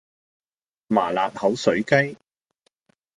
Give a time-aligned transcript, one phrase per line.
[0.87, 2.17] 麻辣口水雞